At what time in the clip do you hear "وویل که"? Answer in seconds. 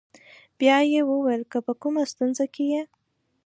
1.09-1.57